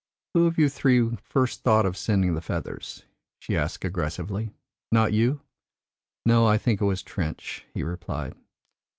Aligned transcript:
"Who 0.33 0.47
of 0.47 0.57
you 0.57 0.67
three 0.67 1.07
first 1.21 1.61
thought 1.61 1.85
of 1.85 1.95
sending 1.95 2.33
the 2.33 2.41
feathers?" 2.41 3.05
she 3.37 3.55
asked 3.55 3.85
aggressively. 3.85 4.49
"Not 4.91 5.13
you?" 5.13 5.41
"No; 6.25 6.47
I 6.47 6.57
think 6.57 6.81
it 6.81 6.85
was 6.85 7.03
Trench," 7.03 7.67
he 7.75 7.83
replied. 7.83 8.33